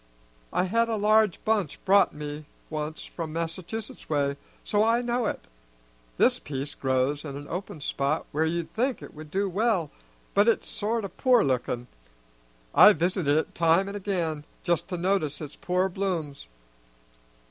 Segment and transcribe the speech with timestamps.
[0.51, 5.41] I had a large bunch brought me once from Massachusetts way, so I know it.
[6.17, 9.91] This piece grows in an open spot where you'd think 'twould do well,
[10.33, 11.85] but it's sort o' poor lookin'.
[12.73, 16.47] I've visited it time an' again, just to notice its poor blooms.